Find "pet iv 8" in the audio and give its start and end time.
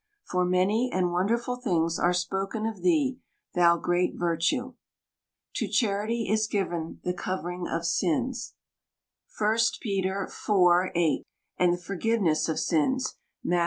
9.83-11.21